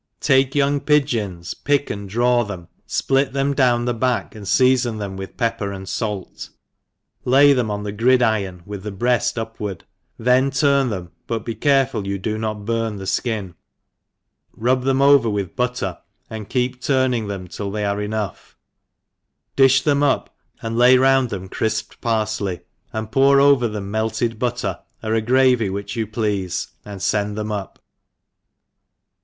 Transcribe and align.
TAKE 0.19 0.55
young 0.55 0.79
pigeons, 0.79 1.53
pick 1.53 1.91
and 1.91 2.09
draw 2.09 2.43
them, 2.43 2.69
fplit 2.87 3.33
them 3.33 3.53
down 3.53 3.85
the 3.85 3.93
back, 3.93 4.33
and 4.33 4.47
feafon 4.47 4.97
them 4.97 5.15
with 5.15 5.37
pepper 5.37 5.71
and 5.71 5.87
fait, 5.87 6.49
lay 7.23 7.53
them 7.53 7.69
on 7.69 7.83
the 7.83 7.91
gridiron 7.91 8.63
with 8.65 8.81
the 8.81 8.91
brcaft 8.91 9.37
upward, 9.37 9.83
then 10.17 10.49
turn 10.49 10.89
them, 10.89 11.11
but 11.27 11.45
be 11.45 11.53
care 11.53 11.85
ful 11.85 12.07
you 12.07 12.17
do 12.17 12.39
not 12.39 12.65
burn 12.65 12.95
the 12.95 13.03
fkin, 13.03 13.53
rub 14.53 14.85
them 14.85 15.03
over 15.03 15.29
with 15.29 15.55
batter, 15.55 15.99
and 16.31 16.49
keep 16.49 16.81
turning 16.81 17.27
them 17.27 17.47
till 17.47 17.69
they 17.69 17.85
are 17.85 18.01
enough, 18.01 18.57
di(h 19.55 19.83
them 19.83 20.01
up, 20.01 20.35
and 20.63 20.79
lay 20.79 20.97
round 20.97 21.29
them 21.29 21.47
crifped 21.47 22.01
parfley, 22.01 22.61
and 22.91 23.11
pour 23.11 23.39
over 23.39 23.67
them 23.67 23.91
melted 23.91 24.39
but 24.39 24.57
ter, 24.57 24.79
or 25.03 25.21
gravy 25.21 25.69
which 25.69 25.95
you 25.95 26.07
pleafe, 26.07 26.71
and 26.83 27.03
fend 27.03 27.37
them 27.37 27.51
up. 27.51 27.77